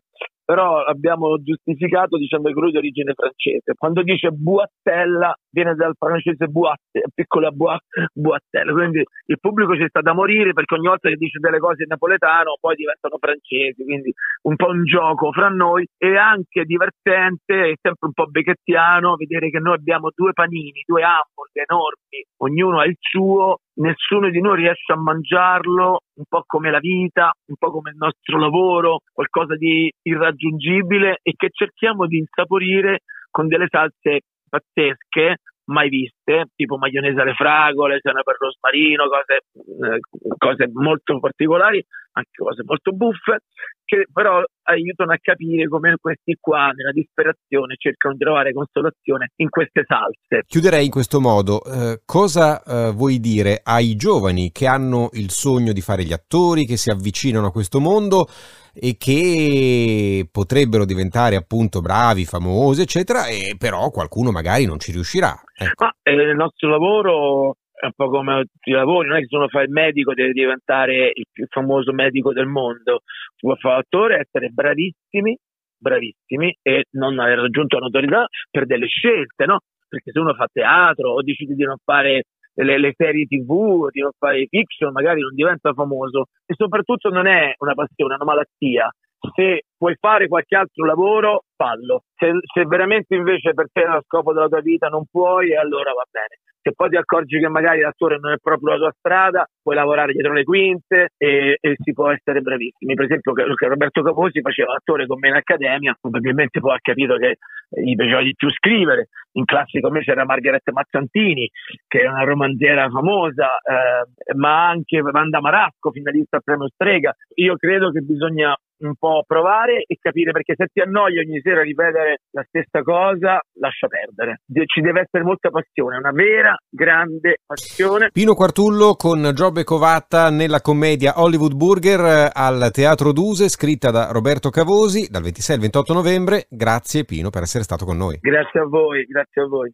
però 0.51 0.83
abbiamo 0.83 1.41
giustificato 1.41 2.17
dicendo 2.17 2.49
che 2.51 2.59
lui 2.59 2.67
è 2.67 2.71
di 2.71 2.77
origine 2.79 3.13
francese. 3.13 3.71
Quando 3.73 4.03
dice 4.03 4.31
buattella 4.31 5.33
viene 5.49 5.75
dal 5.75 5.95
francese 5.97 6.47
boatte, 6.47 7.03
piccola 7.13 7.49
buattella, 7.51 8.71
quindi 8.73 9.01
il 9.27 9.39
pubblico 9.39 9.77
ci 9.77 9.85
sta 9.87 10.01
da 10.01 10.11
morire 10.11 10.51
perché 10.51 10.75
ogni 10.75 10.87
volta 10.87 11.07
che 11.07 11.15
dice 11.15 11.39
delle 11.39 11.57
cose 11.57 11.83
in 11.83 11.87
napoletano 11.87 12.57
poi 12.59 12.75
diventano 12.75 13.15
francesi, 13.17 13.81
quindi 13.85 14.11
un 14.41 14.57
po' 14.57 14.67
un 14.67 14.83
gioco 14.83 15.31
fra 15.31 15.47
noi. 15.47 15.87
E 15.97 16.17
anche 16.17 16.65
divertente 16.65 17.69
e 17.69 17.77
sempre 17.79 18.07
un 18.07 18.13
po' 18.13 18.25
becchettiano 18.25 19.15
vedere 19.15 19.49
che 19.49 19.59
noi 19.59 19.75
abbiamo 19.75 20.09
due 20.13 20.33
panini, 20.33 20.83
due 20.85 21.01
hamburger 21.01 21.63
enormi, 21.63 22.25
ognuno 22.43 22.81
ha 22.81 22.85
il 22.85 22.97
suo 22.99 23.59
nessuno 23.81 24.29
di 24.29 24.39
noi 24.39 24.57
riesce 24.57 24.93
a 24.93 24.97
mangiarlo, 24.97 26.01
un 26.13 26.23
po' 26.27 26.43
come 26.45 26.71
la 26.71 26.79
vita, 26.79 27.31
un 27.47 27.55
po' 27.57 27.71
come 27.71 27.91
il 27.91 27.97
nostro 27.97 28.39
lavoro, 28.39 28.99
qualcosa 29.11 29.55
di 29.55 29.91
irraggiungibile 30.03 31.19
e 31.21 31.33
che 31.35 31.49
cerchiamo 31.51 32.05
di 32.05 32.19
insaporire 32.19 32.99
con 33.29 33.47
delle 33.47 33.67
salse 33.69 34.21
pazzesche 34.49 35.37
mai 35.65 35.89
viste, 35.89 36.47
tipo 36.55 36.77
maionese 36.77 37.21
alle 37.21 37.33
fragole, 37.33 37.99
sena 38.01 38.21
per 38.23 38.35
rosmarino, 38.37 39.05
cose, 39.07 39.95
eh, 39.95 39.99
cose 40.37 40.69
molto 40.73 41.19
particolari, 41.19 41.83
anche 42.13 42.31
cose 42.35 42.63
molto 42.65 42.91
buffe, 42.91 43.39
che 43.85 44.05
però 44.11 44.41
aiutano 44.63 45.11
a 45.11 45.17
capire 45.21 45.67
come 45.67 45.95
questi 45.99 46.37
qua, 46.39 46.69
nella 46.69 46.91
disperazione, 46.91 47.75
cercano 47.77 48.13
di 48.15 48.23
trovare 48.23 48.53
consolazione 48.53 49.31
in 49.37 49.49
queste 49.49 49.83
salse. 49.85 50.43
Chiuderei 50.45 50.85
in 50.85 50.91
questo 50.91 51.19
modo. 51.19 51.61
Eh, 51.63 52.01
cosa 52.05 52.63
eh, 52.63 52.91
vuoi 52.91 53.19
dire 53.19 53.61
ai 53.63 53.95
giovani 53.95 54.51
che 54.51 54.67
hanno 54.67 55.09
il 55.13 55.29
sogno 55.29 55.73
di 55.73 55.81
fare 55.81 56.03
gli 56.03 56.13
attori, 56.13 56.65
che 56.65 56.77
si 56.77 56.89
avvicinano 56.89 57.47
a 57.47 57.51
questo 57.51 57.79
mondo 57.79 58.27
e 58.73 58.95
che 58.97 60.27
potrebbero 60.31 60.85
diventare 60.85 61.35
appunto 61.35 61.81
bravi, 61.81 62.25
famosi, 62.25 62.81
eccetera, 62.81 63.25
e 63.27 63.55
però 63.57 63.89
qualcuno 63.89 64.31
magari 64.31 64.65
non 64.65 64.79
ci 64.79 64.93
riuscirà? 64.93 65.37
Ecco. 65.53 65.85
Ma 65.85 65.93
eh, 66.03 66.13
il 66.13 66.35
nostro 66.35 66.69
lavoro 66.69 67.57
è 67.81 67.85
un 67.85 67.93
po' 67.95 68.09
come 68.09 68.45
i 68.65 68.71
lavori, 68.71 69.07
non 69.07 69.17
è 69.17 69.21
che 69.21 69.25
se 69.27 69.35
uno 69.35 69.47
fa 69.47 69.61
il 69.61 69.71
medico 69.71 70.13
deve 70.13 70.33
diventare 70.33 71.09
il 71.11 71.25
più 71.31 71.47
famoso 71.49 71.91
medico 71.93 72.31
del 72.31 72.45
mondo, 72.45 73.01
si 73.35 73.47
può 73.47 73.55
fare 73.55 73.79
attore, 73.79 74.19
essere 74.19 74.49
bravissimi, 74.49 75.35
bravissimi 75.79 76.55
e 76.61 76.85
non 76.91 77.17
aver 77.17 77.39
raggiunto 77.39 77.79
la 77.79 77.85
notorietà 77.85 78.27
per 78.51 78.67
delle 78.67 78.85
scelte, 78.85 79.45
no? 79.45 79.61
Perché 79.87 80.11
se 80.11 80.19
uno 80.19 80.35
fa 80.35 80.47
teatro 80.51 81.09
o 81.09 81.23
decide 81.23 81.55
di 81.55 81.63
non 81.63 81.77
fare 81.83 82.25
le, 82.53 82.77
le 82.77 82.93
serie 82.95 83.25
tv, 83.25 83.89
di 83.89 84.01
non 84.01 84.11
fare 84.15 84.45
fiction, 84.47 84.91
magari 84.91 85.21
non 85.21 85.33
diventa 85.33 85.73
famoso 85.73 86.25
e 86.45 86.53
soprattutto 86.53 87.09
non 87.09 87.25
è 87.25 87.55
una 87.57 87.73
passione, 87.73 88.13
è 88.13 88.17
una 88.17 88.25
malattia, 88.25 88.93
se 89.33 89.63
puoi 89.75 89.95
fare 89.99 90.27
qualche 90.27 90.55
altro 90.55 90.85
lavoro, 90.85 91.45
fallo. 91.55 92.03
Se, 92.15 92.29
se 92.53 92.63
veramente 92.65 93.15
invece 93.15 93.55
per 93.55 93.69
te 93.71 93.81
è 93.81 93.87
lo 93.87 94.03
scopo 94.05 94.33
della 94.33 94.47
tua 94.47 94.61
vita 94.61 94.87
non 94.87 95.05
puoi, 95.09 95.55
allora 95.55 95.93
va 95.93 96.05
bene 96.11 96.37
se 96.61 96.73
poi 96.75 96.89
ti 96.89 96.95
accorgi 96.95 97.39
che 97.39 97.47
magari 97.49 97.81
l'attore 97.81 98.17
non 98.19 98.33
è 98.33 98.37
proprio 98.41 98.73
la 98.73 98.77
tua 98.77 98.93
strada, 98.97 99.47
puoi 99.61 99.75
lavorare 99.75 100.13
dietro 100.13 100.33
le 100.33 100.43
quinte 100.43 101.09
e, 101.17 101.57
e 101.59 101.75
si 101.81 101.91
può 101.93 102.11
essere 102.11 102.41
bravissimi. 102.41 102.93
Per 102.93 103.05
esempio, 103.05 103.33
Roberto 103.35 104.01
Caposi 104.01 104.41
faceva 104.41 104.73
l'attore 104.73 105.07
con 105.07 105.19
me 105.19 105.29
in 105.29 105.35
accademia, 105.35 105.97
probabilmente 105.99 106.59
poi 106.59 106.75
ha 106.75 106.79
capito 106.81 107.15
che 107.15 107.37
gli 107.69 107.95
piaceva 107.95 108.21
di 108.21 108.35
più 108.35 108.51
scrivere. 108.51 109.07
In 109.33 109.45
classe 109.45 109.79
con 109.79 109.93
me 109.93 110.01
c'era 110.01 110.25
Margherita 110.25 110.71
Mazzantini, 110.71 111.49
che 111.87 112.01
è 112.01 112.07
una 112.07 112.23
romanziera 112.23 112.89
famosa, 112.89 113.57
eh, 113.57 114.33
ma 114.35 114.67
anche 114.67 114.99
Wanda 114.99 115.39
Marasco, 115.39 115.91
finalista 115.91 116.37
al 116.37 116.43
premio 116.43 116.67
Strega. 116.67 117.15
Io 117.35 117.55
credo 117.55 117.91
che 117.91 118.01
bisogna 118.01 118.55
un 118.85 118.95
po' 118.95 119.23
provare 119.25 119.83
e 119.85 119.97
capire 119.99 120.31
perché 120.31 120.53
se 120.55 120.67
ti 120.71 120.81
annoi 120.81 121.17
ogni 121.19 121.39
sera 121.41 121.61
a 121.61 121.63
ripetere 121.63 122.17
la 122.31 122.43
stessa 122.47 122.81
cosa, 122.81 123.39
lascia 123.59 123.87
perdere. 123.87 124.41
Ci 124.65 124.81
deve 124.81 125.01
essere 125.01 125.23
molta 125.23 125.49
passione, 125.49 125.97
una 125.97 126.11
vera 126.11 126.55
grande 126.69 127.37
passione. 127.45 128.09
Pino 128.11 128.33
Quartullo 128.33 128.95
con 128.95 129.31
Giobbe 129.33 129.63
Covatta 129.63 130.29
nella 130.29 130.61
commedia 130.61 131.13
Hollywood 131.21 131.55
Burger 131.55 131.99
eh, 131.99 132.29
al 132.31 132.69
Teatro 132.71 133.11
Duse, 133.11 133.49
scritta 133.49 133.91
da 133.91 134.11
Roberto 134.11 134.49
Cavosi 134.49 135.07
dal 135.09 135.23
26 135.23 135.55
al 135.55 135.61
28 135.61 135.93
novembre. 135.93 136.45
Grazie 136.49 137.03
Pino 137.05 137.29
per 137.29 137.43
essere 137.43 137.63
stato 137.63 137.85
con 137.85 137.97
noi. 137.97 138.17
Grazie 138.19 138.59
a 138.61 138.65
voi, 138.65 139.05
grazie 139.05 139.41
a 139.41 139.47
voi. 139.47 139.71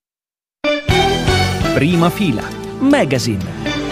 Prima 1.74 2.10
fila, 2.10 2.42
Magazine. 2.80 3.87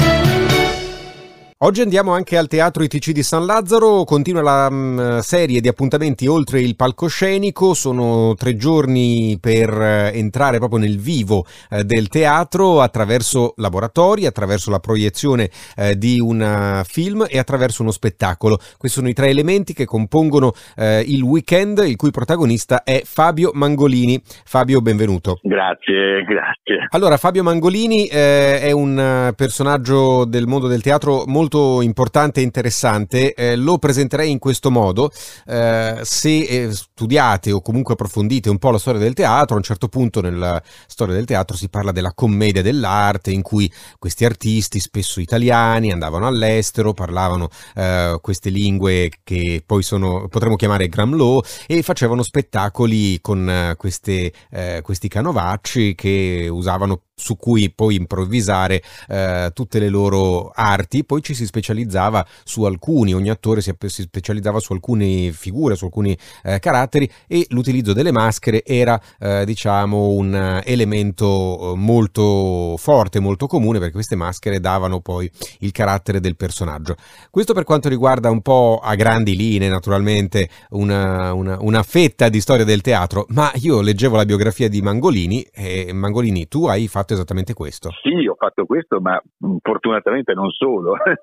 Oggi 1.66 1.82
andiamo 1.82 2.14
anche 2.14 2.38
al 2.38 2.48
Teatro 2.48 2.84
ITC 2.84 3.10
di 3.10 3.24
San 3.24 3.44
Lazzaro, 3.44 4.04
continua 4.04 4.44
la 4.44 4.70
mh, 4.70 4.76
mm, 4.76 5.18
serie 5.18 5.62
di 5.62 5.68
appuntamenti 5.68 6.28
oltre 6.28 6.60
il 6.60 6.76
palcoscenico, 6.76 7.74
sono 7.74 8.36
tre 8.36 8.56
giorni 8.56 9.40
per 9.42 9.72
eh, 9.72 10.12
entrare 10.14 10.60
proprio 10.60 10.78
nel 10.78 11.00
vivo 11.00 11.44
eh, 11.72 11.84
del 11.84 12.08
teatro 12.08 12.82
attraverso 12.82 13.56
laboratori, 13.58 14.28
attraverso 14.28 14.70
la 14.70 14.78
proiezione 14.78 15.50
eh, 15.76 15.98
di 15.98 16.20
un 16.20 16.40
uh, 16.40 16.84
film 16.86 17.26
e 17.28 17.40
attraverso 17.40 17.82
uno 17.82 17.90
spettacolo. 17.90 18.58
Questi 18.78 19.00
sono 19.00 19.10
i 19.10 19.14
tre 19.14 19.30
elementi 19.30 19.74
che 19.74 19.86
compongono 19.86 20.52
eh, 20.76 21.04
il 21.08 21.24
weekend, 21.24 21.84
il 21.84 21.96
cui 21.96 22.12
protagonista 22.12 22.84
è 22.84 23.02
Fabio 23.04 23.50
Mangolini. 23.56 24.22
Fabio, 24.24 24.82
benvenuto. 24.82 25.40
Grazie, 25.42 26.24
grazie. 26.26 26.86
Allora, 26.90 27.18
Fabio 27.18 27.42
Mangolini 27.42 28.06
eh, 28.06 28.60
è 28.60 28.72
un 28.72 29.34
personaggio 29.36 30.26
del 30.26 30.46
mondo 30.46 30.68
del 30.68 30.84
teatro 30.84 31.24
molto 31.26 31.54
molto 31.56 31.82
importante 31.82 32.42
e 32.42 32.44
interessante, 32.44 33.34
eh, 33.34 33.56
lo 33.56 33.78
presenterei 33.78 34.30
in 34.30 34.40
questo 34.40 34.70
modo. 34.70 35.12
Eh, 35.46 36.00
se 36.04 36.40
eh, 36.40 36.74
studiate 36.74 37.52
o 37.52 37.62
comunque 37.62 37.94
approfondite 37.94 38.50
un 38.50 38.58
po' 38.58 38.72
la 38.72 38.78
storia 38.78 39.00
del 39.00 39.14
teatro, 39.14 39.56
a 39.56 39.58
un 39.58 39.64
certo 39.64 39.88
punto 39.88 40.22
nella 40.22 40.62
storia 40.88 41.14
del 41.16 41.26
teatro 41.26 41.56
si 41.56 41.70
parla 41.70 41.92
della 41.92 42.14
commedia 42.14 42.62
dell'arte, 42.62 43.32
in 43.32 43.42
cui 43.42 43.72
questi 43.98 44.26
artisti, 44.26 44.80
spesso 44.80 45.20
italiani, 45.22 45.92
andavano 45.92 46.28
all'estero, 46.28 46.94
parlavano 46.94 47.48
eh, 47.76 48.18
queste 48.22 48.50
lingue 48.50 49.12
che 49.24 49.64
poi 49.66 49.84
sono, 49.84 50.28
potremmo 50.28 50.56
chiamare 50.56 50.90
Gramlow, 50.90 51.42
e 51.68 51.82
facevano 51.82 52.24
spettacoli 52.24 53.20
con 53.22 53.50
eh, 53.50 53.76
queste, 53.78 54.34
questi 54.82 55.08
canovacci 55.08 55.96
che 55.96 56.48
usavano 56.50 57.02
su 57.16 57.38
cui 57.38 57.72
poi 57.72 57.96
improvvisare 57.96 58.84
eh, 59.08 59.50
tutte 59.54 59.80
le 59.80 59.88
loro 59.88 60.52
arti, 60.54 61.06
poi 61.06 61.24
ci 61.24 61.34
si 61.34 61.46
specializzava 61.46 62.26
su 62.44 62.64
alcuni, 62.64 63.14
ogni 63.14 63.30
attore 63.30 63.62
si, 63.62 63.74
si 63.86 64.02
specializzava 64.02 64.60
su 64.60 64.74
alcune 64.74 65.32
figure, 65.32 65.76
su 65.76 65.86
alcuni 65.86 66.16
eh, 66.44 66.60
caratteri 66.60 67.10
e 67.26 67.46
l'utilizzo 67.50 67.94
delle 67.94 68.12
maschere 68.12 68.66
era 68.66 69.02
eh, 69.20 69.46
diciamo 69.46 70.10
un 70.10 70.62
elemento 70.66 71.74
eh, 71.74 71.78
molto 71.78 72.76
forte, 72.78 73.22
molto 73.22 73.48
comune 73.48 73.80
perché 73.80 73.94
queste 73.94 74.16
maschere 74.16 74.60
davano 74.60 75.00
poi 75.00 75.32
il 75.60 75.72
carattere 75.72 76.20
del 76.20 76.36
personaggio. 76.36 76.98
Questo 77.32 77.54
per 77.54 77.64
quanto 77.64 77.88
riguarda 77.88 78.30
un 78.30 78.42
po' 78.42 78.82
a 78.84 78.94
grandi 78.96 79.38
linee 79.38 79.70
naturalmente 79.70 80.50
una, 80.72 81.32
una, 81.34 81.58
una 81.62 81.84
fetta 81.84 82.28
di 82.28 82.42
storia 82.42 82.66
del 82.66 82.82
teatro, 82.82 83.26
ma 83.30 83.52
io 83.56 83.80
leggevo 83.80 84.18
la 84.18 84.26
biografia 84.26 84.68
di 84.68 84.82
Mangolini 84.82 85.48
e 85.54 85.94
Mangolini 85.94 86.50
tu 86.50 86.66
hai 86.66 86.90
fatto 86.90 87.05
fatto 87.06 87.14
esattamente 87.14 87.54
questo. 87.54 87.92
Sì, 88.02 88.26
ho 88.26 88.36
fatto 88.36 88.66
questo, 88.66 89.00
ma 89.00 89.22
fortunatamente 89.62 90.34
non 90.34 90.50
solo, 90.50 90.98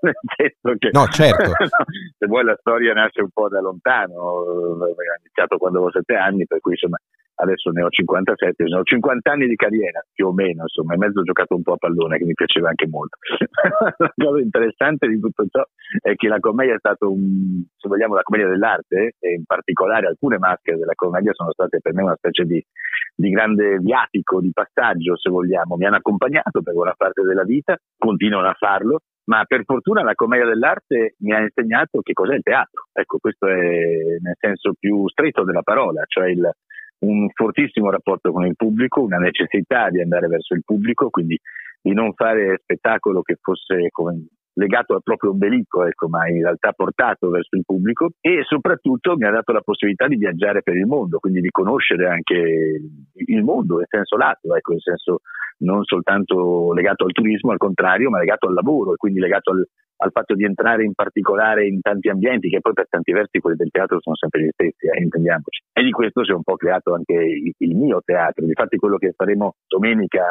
che 0.79 0.91
no, 0.93 1.07
certo. 1.09 1.51
se 2.17 2.27
vuoi 2.27 2.45
la 2.45 2.57
storia 2.59 2.95
nasce 2.95 3.21
un 3.21 3.31
po' 3.33 3.49
da 3.49 3.61
lontano, 3.61 4.15
ho 4.15 4.77
iniziato 5.21 5.59
quando 5.59 5.79
avevo 5.79 5.93
sette 5.93 6.15
anni, 6.15 6.47
per 6.47 6.61
cui 6.61 6.73
insomma 6.73 6.97
adesso 7.35 7.71
ne 7.71 7.83
ho 7.83 7.89
57, 7.89 8.63
ne 8.63 8.77
ho 8.77 8.83
50 8.83 9.33
anni 9.33 9.49
di 9.49 9.57
carriera 9.57 10.05
più 10.13 10.29
o 10.29 10.33
meno, 10.33 10.63
insomma, 10.63 10.95
in 10.95 11.01
mezzo 11.01 11.21
ho 11.21 11.25
giocato 11.25 11.57
un 11.57 11.63
po' 11.63 11.73
a 11.73 11.77
pallone 11.77 12.19
che 12.19 12.25
mi 12.25 12.35
piaceva 12.35 12.69
anche 12.69 12.87
molto. 12.87 13.17
la 13.99 14.13
cosa 14.15 14.41
interessante 14.41 15.09
di 15.09 15.19
tutto 15.19 15.45
ciò 15.49 15.63
è 16.01 16.15
che 16.15 16.29
la 16.29 16.39
commedia 16.39 16.75
è 16.75 16.79
stata 16.79 17.07
un, 17.09 17.65
se 17.77 17.89
vogliamo, 17.89 18.15
la 18.15 18.23
commedia 18.23 18.49
dell'arte 18.49 19.15
e 19.19 19.33
in 19.35 19.45
particolare 19.45 20.07
alcune 20.07 20.39
maschere 20.39 20.79
della 20.79 20.95
commedia 20.95 21.33
sono 21.33 21.51
state 21.53 21.81
per 21.81 21.95
me 21.95 22.03
una 22.03 22.17
specie 22.17 22.45
di, 22.45 22.65
di 23.15 23.31
grande 23.31 23.79
viatico, 23.79 24.41
di 24.41 24.51
passaggio, 24.53 25.17
se 25.17 25.31
vogliamo, 25.31 25.77
mi 25.77 25.87
hanno 25.87 25.97
accompagnato 25.97 26.63
per 26.63 26.75
buona 26.75 26.95
parte 26.97 27.23
della 27.23 27.45
vita, 27.45 27.77
continuano 27.97 28.49
a 28.49 28.57
farlo 28.59 29.01
ma 29.25 29.45
per 29.45 29.63
fortuna 29.65 30.03
la 30.03 30.15
commedia 30.15 30.47
dell'arte 30.47 31.15
mi 31.19 31.33
ha 31.33 31.41
insegnato 31.41 32.01
che 32.01 32.13
cos'è 32.13 32.35
il 32.35 32.43
teatro. 32.43 32.89
Ecco, 32.93 33.19
questo 33.19 33.47
è 33.47 33.55
nel 34.21 34.37
senso 34.39 34.73
più 34.79 35.09
stretto 35.09 35.45
della 35.45 35.63
parola, 35.63 36.03
cioè 36.07 36.29
il, 36.29 36.51
un 37.01 37.29
fortissimo 37.33 37.91
rapporto 37.91 38.33
con 38.33 38.47
il 38.47 38.57
pubblico, 38.57 39.03
una 39.03 39.19
necessità 39.19 39.91
di 39.91 40.01
andare 40.01 40.27
verso 40.27 40.55
il 40.55 40.63
pubblico, 40.65 41.11
quindi 41.11 41.39
di 41.81 41.93
non 41.93 42.15
fare 42.15 42.59
spettacolo 42.63 43.23
che 43.23 43.37
fosse 43.41 43.89
come 43.91 44.27
legato 44.55 44.95
al 44.95 45.03
proprio 45.03 45.31
ombelico, 45.31 45.85
ecco, 45.85 46.09
ma 46.09 46.29
in 46.29 46.43
realtà 46.43 46.73
portato 46.73 47.31
verso 47.31 47.57
il 47.57 47.65
pubblico 47.65 48.11
e 48.21 48.43
soprattutto 48.45 49.17
mi 49.17 49.25
ha 49.25 49.31
dato 49.31 49.53
la 49.53 49.63
possibilità 49.63 50.07
di 50.07 50.17
viaggiare 50.17 50.63
per 50.63 50.77
il 50.77 50.87
mondo, 50.87 51.19
quindi 51.19 51.41
di 51.41 51.51
conoscere 51.51 52.09
anche 52.09 52.81
il 53.15 53.43
mondo 53.43 53.79
in 53.79 53.87
senso 53.89 54.17
lato, 54.17 54.55
ecco, 54.55 54.73
in 54.73 54.81
senso 54.81 55.21
non 55.59 55.85
soltanto 55.85 56.73
legato 56.73 57.05
al 57.05 57.13
turismo, 57.13 57.53
al 57.53 57.59
contrario, 57.59 58.11
ma 58.11 58.19
legato 58.19 58.49
al 58.49 58.55
lavoro 58.55 58.93
e 58.93 58.97
quindi 58.97 59.21
legato 59.21 59.53
al, 59.53 59.67
al 60.03 60.11
fatto 60.11 60.35
di 60.35 60.45
entrare 60.45 60.85
in 60.85 60.95
particolare 60.95 61.67
in 61.67 61.81
tanti 61.81 62.09
ambienti 62.09 62.49
che 62.49 62.61
poi 62.61 62.73
per 62.73 62.87
tanti 62.89 63.13
versi 63.13 63.39
quelli 63.39 63.57
del 63.57 63.71
teatro 63.71 64.01
sono 64.01 64.17
sempre 64.17 64.43
gli 64.43 64.49
stessi, 64.51 64.87
eh, 64.87 65.01
intendiamoci. 65.01 65.63
E 65.73 65.83
di 65.83 65.91
questo 65.91 66.25
si 66.25 66.33
è 66.33 66.35
un 66.35 66.43
po' 66.43 66.57
creato 66.57 66.95
anche 66.95 67.15
il, 67.15 67.53
il 67.57 67.77
mio 67.77 68.01
teatro. 68.05 68.45
Infatti 68.45 68.77
quello 68.77 68.97
che 68.97 69.13
faremo 69.17 69.55
domenica 69.67 70.25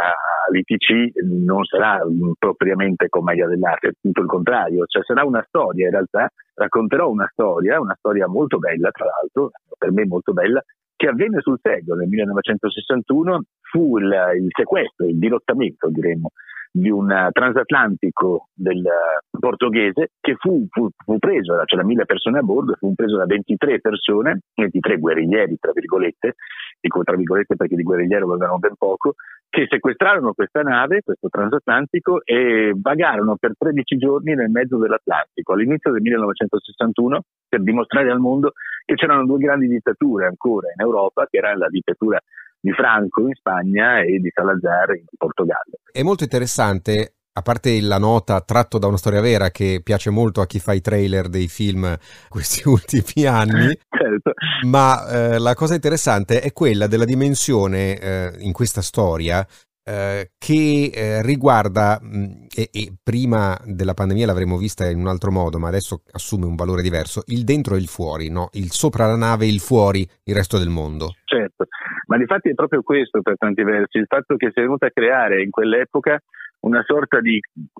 all'ITC 0.48 1.22
non 1.24 1.64
sarà 1.64 2.00
propriamente 2.38 3.08
commedia 3.08 3.48
dell'arte, 3.48 3.94
tutto 4.02 4.22
il 4.22 4.28
contrario, 4.28 4.86
cioè 4.86 5.04
sarà 5.04 5.24
una 5.24 5.44
storia 5.48 5.86
in 5.86 5.92
realtà, 5.92 6.30
racconterò 6.54 7.10
una 7.10 7.28
storia, 7.32 7.80
una 7.80 7.96
storia 7.98 8.28
molto 8.28 8.58
bella 8.58 8.92
tra 8.92 9.06
l'altro, 9.06 9.52
per 9.78 9.92
me 9.92 10.06
molto 10.06 10.34
bella, 10.34 10.62
che 10.96 11.08
avvenne 11.08 11.40
sul 11.42 11.58
serio 11.62 11.96
nel 11.96 12.08
1961 12.08 13.44
fu 13.72 13.98
il, 13.98 14.14
il 14.38 14.48
sequestro, 14.50 15.08
il 15.08 15.18
dirottamento 15.18 15.90
diremmo 15.90 16.32
di 16.72 16.90
un 16.90 17.12
eh, 17.12 17.30
transatlantico 17.32 18.48
del 18.54 18.86
eh, 18.86 19.38
portoghese 19.38 20.12
che 20.22 20.36
fu, 20.38 20.66
fu, 20.70 20.90
fu 20.96 21.20
preso, 21.20 21.62
c'erano 21.66 21.88
mille 21.88 22.06
persone 22.06 22.40
a 22.40 22.42
bordo, 22.42 22.76
fu 22.80 22.94
preso 22.96 23.18
da 23.18 23.26
23 23.26 23.82
persone, 23.82 24.40
23 24.56 24.98
guerriglieri 24.98 25.58
tra 25.60 25.72
virgolette, 25.74 26.36
dico 26.80 27.04
tra 27.04 27.16
virgolette 27.16 27.56
perché 27.56 27.76
di 27.76 27.84
guerrigliero 27.84 28.26
avevano 28.32 28.58
ben 28.58 28.76
poco, 28.78 29.16
che 29.50 29.66
sequestrarono 29.70 30.32
questa 30.34 30.62
nave, 30.62 31.02
questo 31.04 31.28
transatlantico, 31.28 32.22
e 32.24 32.72
vagarono 32.74 33.36
per 33.36 33.52
13 33.58 33.98
giorni 33.98 34.34
nel 34.34 34.50
mezzo 34.50 34.78
dell'Atlantico. 34.78 35.52
All'inizio 35.52 35.92
del 35.92 36.02
1961 36.02 37.22
per 37.50 37.62
dimostrare 37.62 38.10
al 38.10 38.20
mondo 38.20 38.54
che 38.86 38.96
c'erano 38.96 39.26
due 39.26 39.40
grandi 39.40 39.68
dittature 39.68 40.26
ancora 40.26 40.70
in 40.74 40.82
Europa, 40.82 41.28
che 41.30 41.38
era 41.38 41.54
la 41.56 41.68
dittatura 41.68 42.18
di 42.62 42.72
Franco 42.72 43.22
in 43.28 43.34
Spagna 43.34 44.02
e 44.02 44.20
di 44.20 44.30
Salazar 44.34 44.96
in 44.96 45.06
Portogallo. 45.18 45.80
È 45.92 46.04
molto 46.04 46.24
interessante 46.24 47.16
a 47.34 47.42
parte 47.42 47.80
la 47.82 47.98
nota 47.98 48.42
tratto 48.42 48.78
da 48.78 48.88
una 48.88 48.98
storia 48.98 49.22
vera 49.22 49.52
che 49.52 49.82
piace 49.84 50.10
molto 50.10 50.42
a 50.42 50.46
chi 50.46 50.60
fa 50.60 50.74
i 50.74 50.82
trailer 50.82 51.30
dei 51.30 51.48
film 51.48 51.98
questi 52.28 52.68
ultimi 52.68 53.26
anni, 53.26 53.78
certo. 53.90 54.34
ma 54.66 55.08
eh, 55.10 55.40
la 55.40 55.56
cosa 55.56 55.74
interessante 55.74 56.42
è 56.42 56.52
quella 56.52 56.88
della 56.88 57.06
dimensione 57.06 57.98
eh, 57.98 58.34
in 58.40 58.52
questa 58.52 58.82
storia 58.82 59.46
eh, 59.84 60.32
che 60.38 60.92
eh, 60.94 61.22
riguarda, 61.22 62.00
mh, 62.02 62.48
e, 62.56 62.70
e, 62.72 62.94
prima 63.04 63.58
della 63.66 63.94
pandemia 63.94 64.26
l'avremmo 64.26 64.58
vista 64.58 64.90
in 64.90 65.00
un 65.00 65.08
altro 65.08 65.32
modo, 65.32 65.58
ma 65.60 65.68
adesso 65.68 66.04
assume 66.12 66.46
un 66.46 66.56
valore 66.56 66.82
diverso, 66.82 67.24
il 67.28 67.44
dentro 67.44 67.76
e 67.76 67.80
il 67.80 67.88
fuori, 67.88 68.30
no? 68.30 68.50
il 68.54 68.72
sopra 68.72 69.08
la 69.08 69.18
nave 69.18 69.46
e 69.46 69.50
il 69.50 69.60
fuori, 69.60 70.08
il 70.24 70.36
resto 70.36 70.58
del 70.58 70.70
mondo. 70.70 71.16
Certo, 71.26 71.66
ma 72.08 72.18
di 72.18 72.26
è 72.26 72.54
proprio 72.54 72.82
questo 72.82 73.22
per 73.22 73.38
tanti 73.38 73.64
versi, 73.64 73.98
il 73.98 74.06
fatto 74.08 74.36
che 74.36 74.52
si 74.54 74.60
è 74.60 74.62
venuta 74.62 74.88
a 74.88 74.92
creare 74.92 75.42
in 75.42 75.50
quell'epoca 75.50 76.20
una 76.62 76.84
sorta 76.86 77.20
di, 77.22 77.40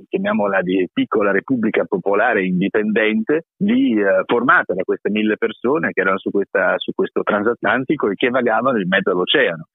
chiamiamola 0.10 0.62
di 0.62 0.90
piccola 0.92 1.32
repubblica 1.32 1.86
popolare 1.86 2.46
indipendente 2.46 3.46
di, 3.56 4.00
eh, 4.00 4.24
formata 4.26 4.74
da 4.74 4.84
queste 4.84 5.10
mille 5.12 5.38
persone 5.38 5.92
che 5.92 6.02
erano 6.02 6.18
su, 6.18 6.32
questa, 6.32 6.74
su 6.78 6.92
questo 6.96 7.22
transatlantico 7.22 8.10
e 8.10 8.16
che 8.16 8.30
vagavano 8.30 8.80
in 8.80 8.88
mezzo 8.88 9.12
all'oceano. 9.12 9.68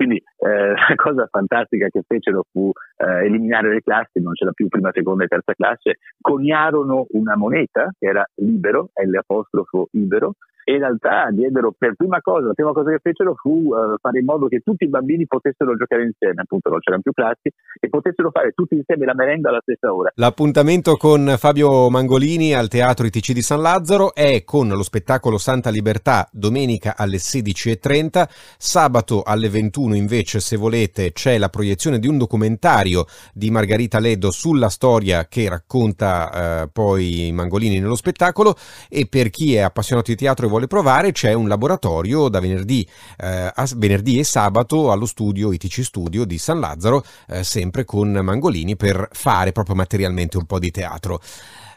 Quindi 0.00 0.16
eh, 0.16 0.72
la 0.88 0.94
cosa 0.96 1.28
fantastica 1.30 1.88
che 1.88 2.00
fecero 2.06 2.46
fu 2.50 2.72
eh, 2.96 3.26
eliminare 3.26 3.70
le 3.70 3.82
classi, 3.82 4.18
non 4.22 4.32
c'era 4.32 4.50
più 4.52 4.66
prima, 4.66 4.90
seconda 4.94 5.24
e 5.24 5.26
terza 5.26 5.52
classe, 5.52 5.98
coniarono 6.18 7.04
una 7.10 7.36
moneta 7.36 7.90
che 7.98 8.06
era 8.06 8.24
libero, 8.36 8.92
L 8.94 9.14
apostrofo 9.14 9.88
libero, 9.92 10.36
e 10.64 10.72
in 10.72 10.78
realtà 10.78 11.28
diedero 11.30 11.74
per 11.76 11.94
prima 11.94 12.20
cosa, 12.20 12.48
la 12.48 12.54
prima 12.54 12.72
cosa 12.72 12.90
che 12.90 12.98
fecero 13.02 13.34
fu 13.34 13.68
uh, 13.68 13.96
fare 14.00 14.18
in 14.18 14.24
modo 14.24 14.46
che 14.48 14.60
tutti 14.60 14.84
i 14.84 14.88
bambini 14.88 15.26
potessero 15.26 15.76
giocare 15.76 16.04
insieme, 16.04 16.42
appunto 16.42 16.70
non 16.70 16.80
c'erano 16.80 17.02
più 17.02 17.12
classi, 17.12 17.50
e 17.78 17.88
potessero 17.88 18.30
fare 18.30 18.52
tutti 18.52 18.74
insieme 18.74 19.06
la 19.06 19.14
merenda 19.14 19.48
alla 19.48 19.60
stessa 19.62 19.92
ora. 19.94 20.10
L'appuntamento 20.14 20.96
con 20.96 21.34
Fabio 21.38 21.88
Mangolini 21.90 22.54
al 22.54 22.68
Teatro 22.68 23.06
ITC 23.06 23.32
di 23.32 23.42
San 23.42 23.62
Lazzaro 23.62 24.14
è 24.14 24.44
con 24.44 24.68
lo 24.68 24.82
spettacolo 24.82 25.38
Santa 25.38 25.70
Libertà 25.70 26.28
domenica 26.32 26.94
alle 26.96 27.16
16.30, 27.16 28.24
sabato 28.58 29.22
alle 29.22 29.48
21 29.48 29.94
invece 29.94 30.40
se 30.40 30.56
volete 30.56 31.12
c'è 31.12 31.38
la 31.38 31.48
proiezione 31.48 31.98
di 31.98 32.06
un 32.06 32.18
documentario 32.18 33.06
di 33.32 33.50
Margarita 33.50 33.98
Leddo 33.98 34.30
sulla 34.30 34.68
storia 34.68 35.26
che 35.26 35.48
racconta 35.48 36.62
eh, 36.62 36.68
poi 36.72 37.30
Mangolini 37.32 37.78
nello 37.80 37.94
spettacolo 37.94 38.56
e 38.88 39.06
per 39.08 39.30
chi 39.30 39.54
è 39.54 39.60
appassionato 39.60 40.10
di 40.10 40.16
teatro 40.16 40.48
vuole 40.48 40.59
provare, 40.66 41.12
c'è 41.12 41.32
un 41.32 41.48
laboratorio 41.48 42.28
da 42.28 42.40
venerdì, 42.40 42.86
eh, 43.18 43.52
venerdì 43.76 44.18
e 44.18 44.24
sabato 44.24 44.90
allo 44.90 45.06
studio 45.06 45.52
ITC 45.52 45.82
Studio 45.82 46.24
di 46.24 46.38
San 46.38 46.60
Lazzaro, 46.60 47.02
eh, 47.28 47.44
sempre 47.44 47.84
con 47.84 48.10
Mangolini, 48.10 48.76
per 48.76 49.08
fare 49.12 49.52
proprio 49.52 49.74
materialmente 49.74 50.36
un 50.36 50.46
po' 50.46 50.58
di 50.58 50.70
teatro. 50.70 51.20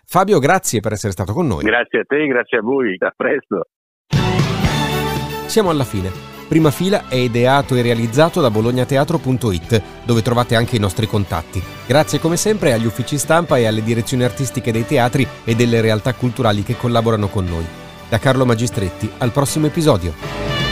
Fabio, 0.06 0.40
grazie 0.40 0.80
per 0.80 0.94
essere 0.94 1.12
stato 1.12 1.34
con 1.34 1.48
noi. 1.48 1.64
Grazie 1.64 2.02
a 2.02 2.04
te, 2.08 2.26
grazie 2.28 2.58
a 2.60 2.62
voi, 2.62 2.96
a 3.00 3.14
presto. 3.16 3.68
Siamo 5.48 5.70
alla 5.70 5.84
fine. 5.84 6.32
Prima 6.48 6.72
fila 6.72 7.08
è 7.08 7.16
ideato 7.16 7.76
e 7.76 7.82
realizzato 7.82 8.42
da 8.42 8.52
bolognateatro.it, 8.52 9.82
dove 10.06 10.22
trovate 10.22 10.56
anche 10.56 10.76
i 10.76 10.80
nostri 10.80 11.08
contatti. 11.08 11.62
Grazie 11.88 12.20
come 12.20 12.38
sempre 12.38 12.74
agli 12.74 12.86
uffici 12.86 13.18
stampa 13.18 13.58
e 13.58 13.66
alle 13.66 13.82
direzioni 13.82 14.24
artistiche 14.24 14.72
dei 14.72 14.86
teatri 14.86 15.26
e 15.46 15.56
delle 15.56 15.82
realtà 15.82 16.14
culturali 16.14 16.62
che 16.62 16.76
collaborano 16.76 17.28
con 17.28 17.46
noi. 17.46 17.83
Da 18.14 18.20
Carlo 18.20 18.46
Magistretti, 18.46 19.10
al 19.18 19.32
prossimo 19.32 19.66
episodio. 19.66 20.63